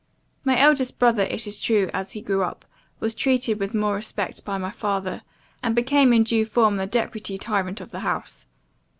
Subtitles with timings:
[0.43, 2.65] My eldest brother, it is true, as he grew up,
[2.99, 5.21] was treated with more respect by my father;
[5.61, 8.47] and became in due form the deputy tyrant of the house.